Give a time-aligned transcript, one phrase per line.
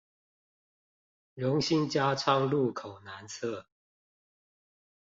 [1.35, 3.65] 榮新加昌路口南側